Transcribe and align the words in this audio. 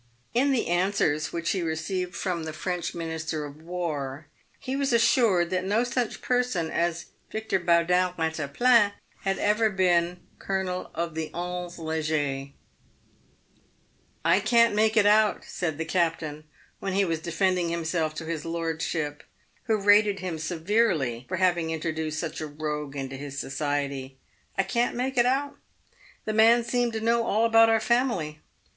In 0.33 0.51
the 0.51 0.65
answers 0.67 1.31
which 1.31 1.51
he 1.51 1.61
received 1.61 2.15
from 2.15 2.43
the 2.43 2.53
French 2.53 2.95
Minister 2.95 3.45
of 3.45 3.61
"War, 3.61 4.25
he 4.57 4.75
was 4.75 4.91
assured 4.91 5.51
that 5.51 5.63
no 5.63 5.83
such 5.83 6.23
person 6.23 6.71
as 6.71 7.05
Victor 7.29 7.59
Baudin 7.59 8.15
Eattaplan 8.17 8.93
had 9.21 9.37
ever 9.37 9.69
been 9.69 10.21
colonel 10.39 10.89
of 10.95 11.13
the 11.13 11.29
1 11.35 11.35
l 11.35 11.69
e 11.77 11.81
Leger. 11.83 12.15
PAVED 12.15 12.47
WITH 12.47 12.53
GOLD. 12.53 12.53
229" 14.23 14.23
I 14.25 14.39
can't 14.39 14.73
make 14.73 14.97
it 14.97 15.05
out," 15.05 15.45
said 15.45 15.77
the 15.77 15.85
captain, 15.85 16.45
when 16.79 16.93
he 16.93 17.05
was 17.05 17.19
defending 17.19 17.69
himself 17.69 18.15
to 18.15 18.25
his 18.25 18.43
lordship, 18.43 19.21
who 19.65 19.79
rated 19.79 20.17
him 20.17 20.39
severely 20.39 21.25
for 21.27 21.37
having 21.37 21.69
introduced 21.69 22.19
such 22.19 22.41
a 22.41 22.47
rogue 22.47 22.95
into 22.95 23.15
his 23.17 23.37
society 23.37 24.17
—"I 24.57 24.63
can't 24.63 24.95
make 24.95 25.15
it 25.19 25.27
out. 25.27 25.57
The 26.25 26.33
man 26.33 26.63
seemed 26.63 26.93
to 26.93 27.01
know 27.01 27.23
all 27.23 27.45
about 27.45 27.69
our 27.69 27.79
family. 27.79 28.39